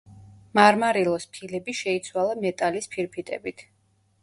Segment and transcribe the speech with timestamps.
[0.59, 3.65] მარმარილოს ფილები შეიცვალა მეტალის ფირფიტებით.